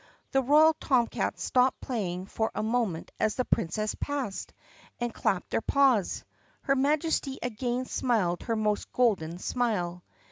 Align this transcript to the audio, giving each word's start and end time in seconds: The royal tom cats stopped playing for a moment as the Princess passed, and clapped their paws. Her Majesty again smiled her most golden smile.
The 0.31 0.41
royal 0.41 0.73
tom 0.79 1.05
cats 1.05 1.43
stopped 1.43 1.79
playing 1.79 2.25
for 2.25 2.49
a 2.55 2.63
moment 2.63 3.11
as 3.19 3.35
the 3.35 3.45
Princess 3.45 3.93
passed, 3.93 4.51
and 4.99 5.13
clapped 5.13 5.51
their 5.51 5.61
paws. 5.61 6.25
Her 6.61 6.75
Majesty 6.75 7.37
again 7.43 7.85
smiled 7.85 8.41
her 8.41 8.55
most 8.55 8.91
golden 8.91 9.37
smile. 9.37 10.03